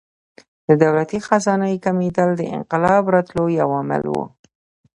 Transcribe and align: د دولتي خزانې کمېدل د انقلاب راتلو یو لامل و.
د 0.67 0.69
دولتي 0.83 1.19
خزانې 1.27 1.77
کمېدل 1.85 2.29
د 2.37 2.41
انقلاب 2.57 3.03
راتلو 3.15 3.43
یو 3.59 3.69
لامل 3.73 4.03
و. 4.09 4.15